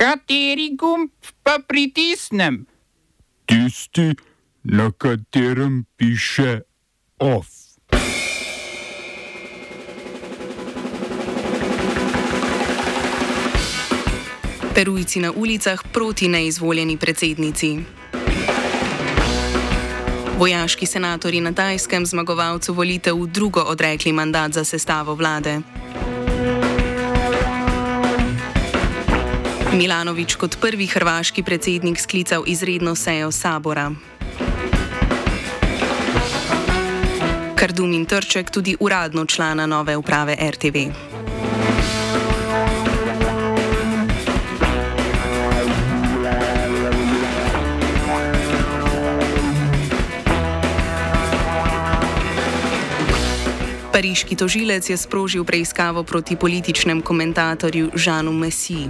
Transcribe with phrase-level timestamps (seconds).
[0.00, 1.10] Kateri gumb
[1.42, 2.66] pa pritisnem?
[3.44, 4.16] Tisti,
[4.64, 6.60] na katerem piše
[7.18, 7.46] OF.
[14.74, 17.76] Perujci na ulicah proti neizvoljeni predsednici.
[20.38, 25.60] Vojaški senatori na Tajskem zmagovalcu volitev v drugo odrekli mandat za sestavo vlade.
[29.70, 33.92] Milanovič kot prvi hrvaški predsednik sklical izredno sejo sabora.
[37.54, 40.76] Kardum in Trček tudi uradno člana nove uprave RTV.
[53.92, 58.88] Pariški tožilec je sprožil preiskavo proti političnemu komentatorju Žanu Messi.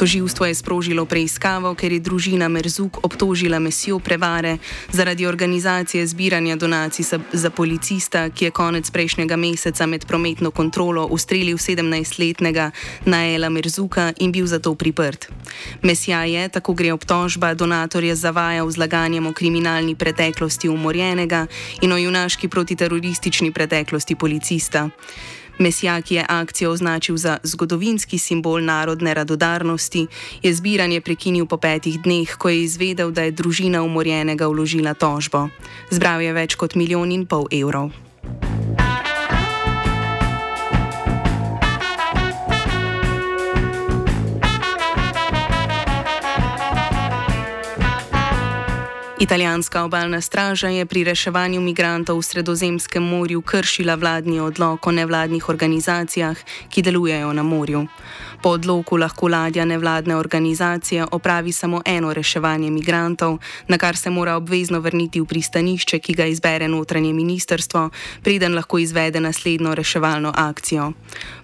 [0.00, 4.56] Toživstvo je sprožilo preiskavo, ker je družina Merzuk obtožila Mesijo prevare
[4.88, 11.60] zaradi organizacije zbiranja donacij za policista, ki je konec prejšnjega meseca med prometno kontrolo ustrelil
[11.60, 12.70] 17-letnega
[13.04, 15.28] Naela Merzuka in bil zato priprt.
[15.82, 21.44] Mesija je, tako gre obtožba, donatorja zavajal z laganjem o kriminalni preteklosti umorjenega
[21.82, 24.88] in o junaški protiteroristični preteklosti policista.
[25.60, 30.06] Mesija, ki je akcijo označil za zgodovinski simbol narodne radodarnosti,
[30.42, 35.48] je zbiranje prekinil po petih dneh, ko je izvedel, da je družina umorjenega vložila tožbo.
[35.90, 38.09] Zbral je več kot milijon in pol evrov.
[49.20, 55.48] Italijanska obalna straža je pri reševanju migrantov v Sredozemskem morju kršila vladni odlok o nevladnih
[55.48, 56.36] organizacijah,
[56.70, 57.86] ki delujejo na morju.
[58.42, 63.38] Po odloku lahko ladja nevladne organizacije opravi samo eno reševanje migrantov,
[63.68, 67.90] na kar se mora obvezno vrniti v pristanišče, ki ga izbere notranje ministrstvo,
[68.22, 70.92] preden lahko izvede naslednjo reševalno akcijo.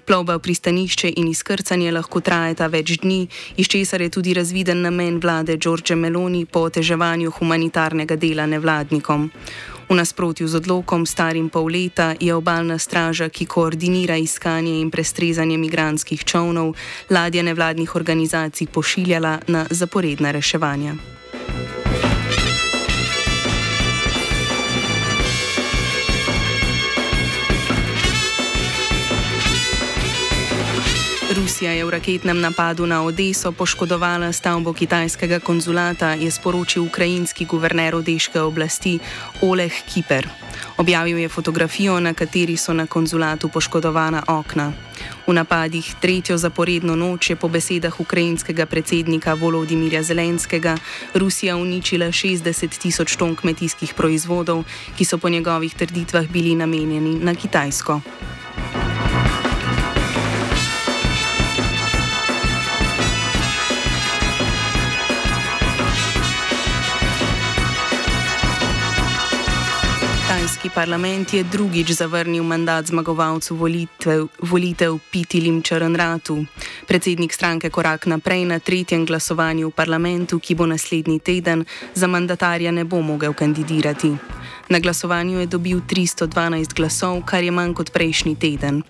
[0.06, 5.20] Plovba v pristanišče in izkrcanje lahko trajata več dni, iz česar je tudi razviden namen
[5.22, 9.30] vlade Đorđe Meloni po oteževanju humanitarnega dela nevladnikom.
[9.88, 15.58] V nasprotju z odlokom starim pol leta je obalna straža, ki koordinira iskanje in prestrezanje
[15.58, 16.74] migranskih čovnov,
[17.10, 20.98] ladje nevladnih organizacij pošiljala na zaporedna reševanja.
[31.56, 37.96] Rusija je v raketnem napadu na Odeso poškodovala stavbo kitajskega konzulata, je sporočil ukrajinski guverner
[37.96, 38.98] odeške oblasti
[39.40, 40.28] Oleg Kiper.
[40.76, 44.72] Objavil je fotografijo, na kateri so na konzulatu poškodovana okna.
[45.26, 50.76] V napadih tretjo zaporedno noč je po besedah ukrajinskega predsednika Volodimirja Zelenskega
[51.14, 54.64] Rusija uničila 60 tisoč ton kmetijskih proizvodov,
[54.98, 58.00] ki so po njegovih trditvah bili namenjeni na Kitajsko.
[70.66, 76.42] Kitajski parlament je drugič zavrnil mandat zmagovalcu volitev, volitev Pitilim Črnratu.
[76.88, 81.62] Predsednik stranke Korak naprej na tretjem glasovanju v parlamentu, ki bo naslednji teden,
[81.94, 84.10] za mandatarja ne bo mogel kandidirati.
[84.68, 88.82] Na glasovanju je dobil 312 glasov, kar je manj kot prejšnji teden.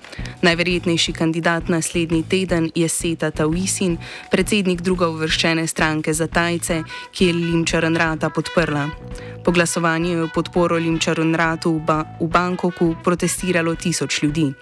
[0.42, 3.98] Najverjetnejši kandidat naslednji teden je Seta Tawisin,
[4.30, 6.82] predsednik drugo uvrščene stranke za Tajce,
[7.12, 8.88] ki je Limčaranrata podprla.
[9.44, 14.52] Po glasovanju je v podporo Limčaranratu v, ba v Bangkoku protestiralo tisoč ljudi.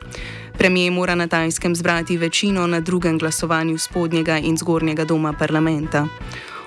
[0.58, 6.06] Premijer mora na Tajskem zbrati večino na drugem glasovanju spodnjega in zgornjega doma parlamenta.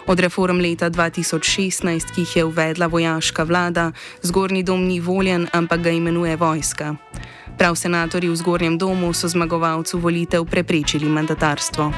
[0.08, 3.92] Od reform leta 2016, ki jih je uvedla vojaška vlada,
[4.22, 6.96] zgornji dom ni voljen, ampak ga imenuje vojska.
[7.58, 11.92] Prav senatorji v zgornjem domu so zmagovalcu volitev preprečili mandatarstvo.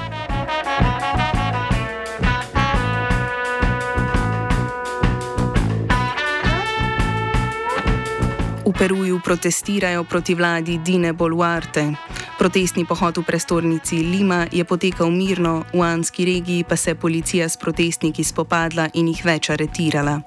[8.69, 11.89] V Peruju protestirajo proti vladi Dine Boluarte.
[12.38, 17.50] Protestni pohod v prestolnici Lima je potekal mirno, v Anski regiji pa se je policija
[17.50, 20.21] s protestniki spopadla in jih več aretirala.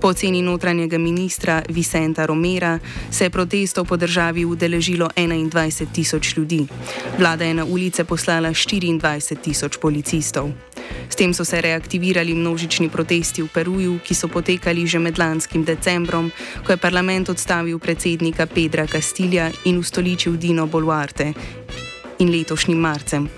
[0.00, 2.78] Po oceni notranjega ministra Vicenta Romera
[3.10, 6.66] se je protestov po državi udeležilo 21 tisoč ljudi.
[7.18, 10.50] Vlada je na ulice poslala 24 tisoč policistov.
[11.08, 15.64] S tem so se reaktivirali množični protesti v Peruju, ki so potekali že med lanskim
[15.64, 16.30] decembrom,
[16.66, 21.32] ko je parlament odstavil predsednika Pedra Castilja in ustoličil Dino Boluarte
[22.18, 23.28] in letošnjim marcem.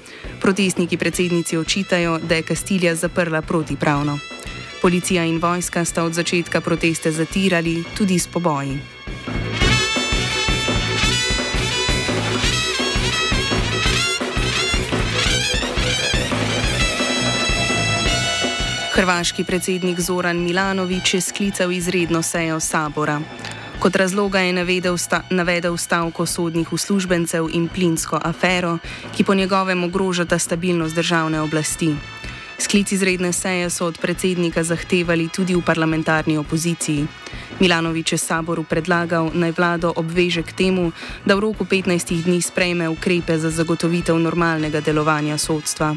[0.40, 4.39] Protestniki predsednici očitajo, da je Kastilja zaprla protipravno.
[4.82, 8.78] Policija in vojska sta od začetka proteste zatirali tudi s poboji.
[18.92, 23.20] Hrvaški predsednik Zoran Milanovič je sklical izredno sejo sabora.
[23.80, 28.78] Kot razloga je navedel, sta, navedel stavko sodnih uslužbencev in plinsko afero,
[29.16, 31.94] ki po njegovem ogrožata stabilnost državne oblasti.
[32.60, 37.06] Sklic izredne seje so od predsednika zahtevali tudi v parlamentarni opoziciji.
[37.60, 40.92] Milanovič je saboru predlagal naj vlado obveže k temu,
[41.24, 45.96] da v roku 15 dni sprejme ukrepe za zagotovitev normalnega delovanja sodstva.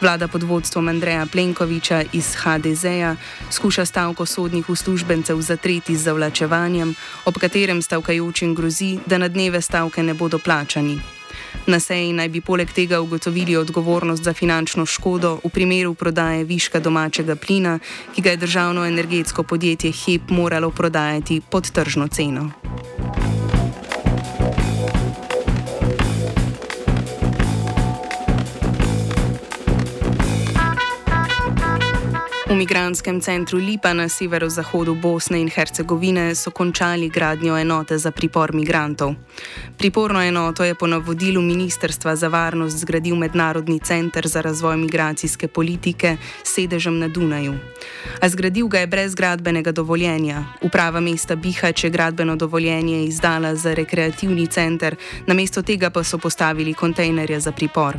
[0.00, 3.16] Vlada pod vodstvom Andreja Plenkoviča iz HDZ-ja
[3.52, 6.96] skuša stavko sodnih uslužbencev zatreti z zavlačevanjem,
[7.28, 11.19] ob katerem stavkajočim grozi, da na dneve stavke ne bodo plačani.
[11.66, 16.80] Na seji naj bi poleg tega ugotovili odgovornost za finančno škodo v primeru prodaje viška
[16.80, 17.78] domačega plina,
[18.14, 22.50] ki ga je državno energetsko podjetje HEP moralo prodajati pod tržno ceno.
[32.50, 38.50] V migranskem centru Lipa na severozahodu Bosne in Hercegovine so končali gradnjo enote za pripor
[38.54, 39.14] migrantov.
[39.78, 46.16] Priporno enoto je po navodilu Ministrstva za varnost zgradil Mednarodni center za razvoj migracijske politike
[46.42, 47.54] s sedežem na Dunaju.
[48.20, 50.44] A zgradil ga je brez gradbenega dovoljenja.
[50.62, 54.96] Uprava mesta Bihač je gradbeno dovoljenje izdala za rekreativni center,
[55.26, 57.98] namesto tega pa so postavili kontejnerje za pripor.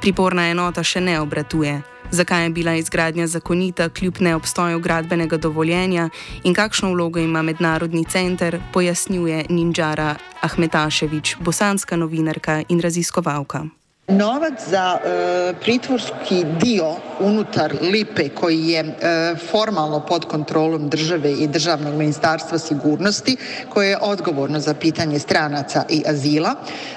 [0.00, 1.97] Priporna enota še ne obratuje.
[2.10, 6.08] Zakaj je bila izgradnja zakonita kljub neobstoju gradbenega dovoljenja
[6.44, 13.77] in kakšno vlogo ima mednarodni center, pojasnjuje Ninjara Ahmetaševič, bosanska novinarka in raziskovalka.
[14.08, 21.46] Novac za e, pritvorski dio unutar Lipe koji je e, formalno pod kontrolom države i
[21.46, 23.36] državnog ministarstva sigurnosti
[23.68, 26.54] koje je odgovorno za pitanje stranaca i azila,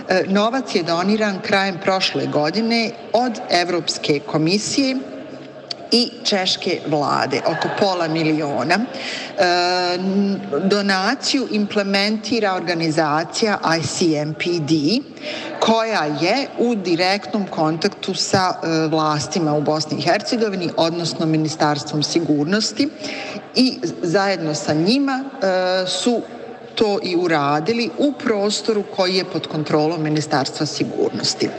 [0.08, 4.98] e, novac je doniran krajem prošle godine od Evropske komisije
[5.92, 8.76] i češke vlade, oko pola miliona.
[8.76, 9.98] E,
[10.64, 14.72] donaciju implementira organizacija ICMPD
[15.60, 22.90] koja je u direktnom kontaktu sa e, vlastima u Bosni i Hercegovini, odnosno Ministarstvom sigurnosti
[23.56, 26.22] i zajedno sa njima e, su
[26.76, 31.50] to i uradili u prostoru koji je pod kontrolom Ministarstva sigurnosti.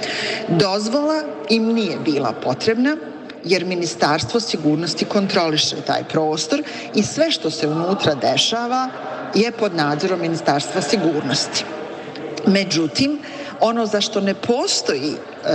[0.49, 2.97] Dozvola im nije bila potrebna,
[3.45, 6.63] jer Ministarstvo sigurnosti kontroliše taj prostor
[6.95, 8.89] i sve što se unutra dešava
[9.35, 11.65] je pod nadzorom Ministarstva sigurnosti.
[12.47, 13.19] Međutim,
[13.61, 15.49] ono za što ne postoji e,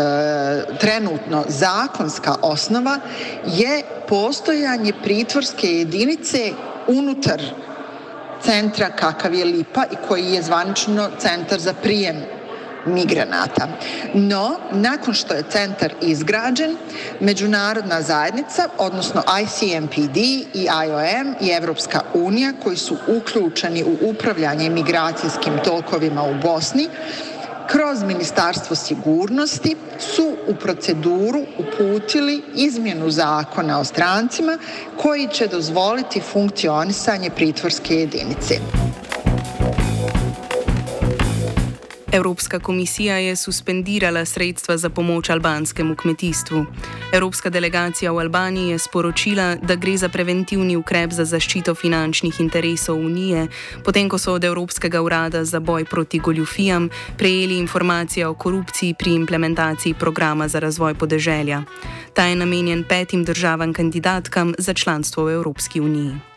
[0.79, 2.99] trenutno zakonska osnova
[3.45, 6.51] je postojanje pritvorske jedinice
[6.87, 7.41] unutar
[8.43, 12.36] centra kakav je Lipa i koji je zvanično centar za prijem
[12.87, 13.67] migranata.
[14.13, 16.77] No, nakon što je centar izgrađen,
[17.19, 25.53] međunarodna zajednica, odnosno ICMPD i IOM i Evropska unija koji su uključeni u upravljanje migracijskim
[25.63, 26.87] tokovima u Bosni,
[27.67, 34.57] kroz Ministarstvo sigurnosti su u proceduru uputili izmjenu zakona o strancima
[35.01, 38.59] koji će dozvoliti funkcionisanje pritvorske jedinice.
[42.11, 46.65] Evropska komisija je suspendirala sredstva za pomoč albanskemu kmetijstvu.
[47.13, 52.97] Evropska delegacija v Albaniji je sporočila, da gre za preventivni ukrep za zaščito finančnih interesov
[52.97, 53.47] Unije,
[53.85, 59.13] potem ko so od Evropskega urada za boj proti goljufijam prejeli informacije o korupciji pri
[59.13, 61.63] implementaciji programa za razvoj podeželja.
[62.13, 66.36] Ta je namenjen petim državam kandidatkam za članstvo v Evropski uniji.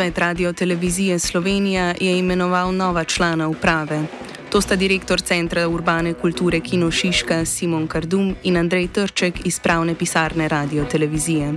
[0.00, 4.02] Svet radio televizije Slovenija je imenoval nova člana uprave.
[4.50, 9.94] To sta direktor Centra urbane kulture Kino Šiška Simon Kardum in Andrej Trček iz pravne
[9.94, 11.54] pisarne Radio Televizije.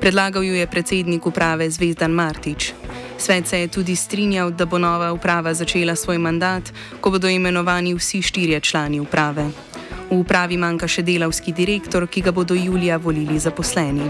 [0.00, 2.72] Predlagal ju je predsednik uprave Zvezdan Martič.
[3.18, 7.94] Svet se je tudi strinjal, da bo nova uprava začela svoj mandat, ko bodo imenovani
[7.94, 9.73] vsi štirje člani uprave.
[10.14, 14.06] V upravi manjka še delavski direktor, ki ga bodo julija volili zaposleni.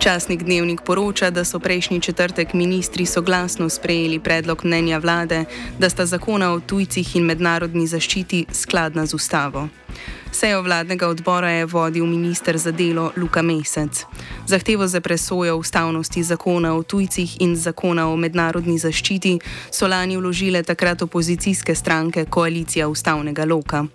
[0.00, 5.44] Časnik Dnevnik poroča, da so prejšnji četrtek ministri soglasno sprejeli predlog mnenja vlade,
[5.78, 9.68] da sta zakona o tujcih in mednarodni zaščiti skladna z ustavo.
[10.32, 14.04] Sejo vladnega odbora je vodil minister za delo Luka Mesec.
[14.46, 19.38] Zahtevo za presojo ustavnosti zakona o tujcih in zakona o mednarodni zaščiti
[19.70, 23.86] so lani vložile takrat opozicijske stranke koalicija ustavnega loka.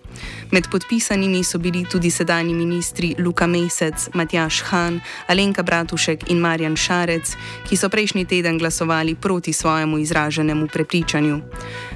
[0.51, 6.75] Med podpisanimi so bili tudi sedajni ministri Luka Mesec, Matjaš Han, Alenka Bratušek in Marjan
[6.75, 7.35] Šarec,
[7.69, 11.41] ki so prejšnji teden glasovali proti svojemu izraženemu prepričanju.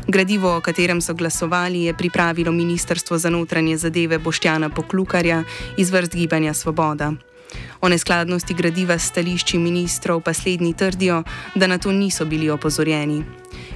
[0.07, 5.43] Gradivo, o katerem so glasovali, je pripravilo Ministrstvo za notranje zadeve Boštjana Poklukarja
[5.77, 7.13] iz vrst Gibanja Svoboda.
[7.85, 11.23] O neskladnosti gradiva s stališči ministrov pa slednji trdijo,
[11.55, 13.23] da na to niso bili opozorjeni.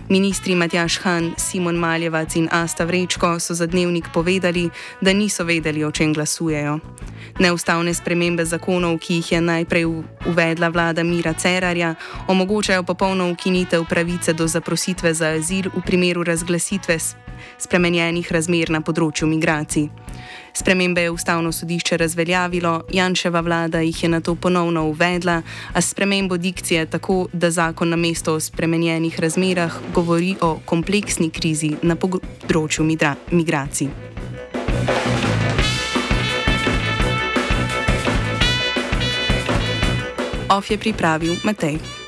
[0.10, 4.70] Ministri Matjaš Han, Simon Maljevac in Asta Vrečko so za dnevnik povedali,
[5.02, 6.80] da niso vedeli, o čem glasujejo.
[7.40, 9.86] Neustavne spremembe zakonov, ki jih je najprej
[10.26, 11.96] uvedla vlada Mira Cerarja,
[12.28, 16.98] omogočajo popolno ukinitev pravice do zaprositve za azil v primeru razglasitve
[17.60, 19.90] spremenjenih razmer na področju migracij.
[20.60, 25.42] Spremembe je ustavno sodišče razveljavilo, Janševa vlada jih je na to ponovno uvedla,
[25.74, 31.72] a spremembo dikcije tako, da zakon na mesto o spremenjenih razmerah govori o kompleksni krizi
[31.82, 32.84] na področju
[33.32, 33.88] migracij.
[40.50, 41.99] Of je pripravil Matej.